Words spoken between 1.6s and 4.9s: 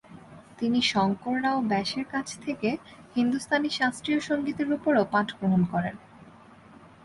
ব্যাসের কাছ থেকে হিন্দুস্তানি শাস্ত্রীয় সংগীতের